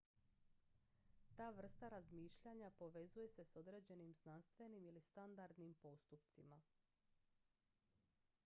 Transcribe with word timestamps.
ta 1.39 1.49
vrsta 1.57 1.89
razmišljanja 1.93 2.71
povezuje 2.79 3.27
se 3.33 3.45
s 3.45 3.55
određenim 3.61 4.13
znanstvenim 4.21 4.85
ili 4.93 5.01
standardnim 5.09 5.73
postupcima 5.83 6.61